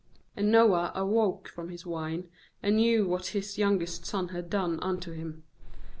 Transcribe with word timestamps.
^And 0.35 0.45
Noah 0.45 0.91
awoke 0.95 1.47
from 1.47 1.69
his 1.69 1.85
wine, 1.85 2.27
and 2.63 2.77
knew 2.77 3.07
what 3.07 3.27
his 3.37 3.59
youngest 3.59 4.03
son 4.03 4.29
had 4.29 4.49
done 4.49 4.79
unto 4.81 5.11
him. 5.11 5.43